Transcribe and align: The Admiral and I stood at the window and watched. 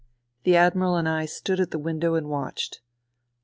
The 0.45 0.55
Admiral 0.55 0.95
and 0.95 1.07
I 1.07 1.27
stood 1.27 1.59
at 1.59 1.69
the 1.69 1.77
window 1.77 2.15
and 2.15 2.27
watched. 2.27 2.81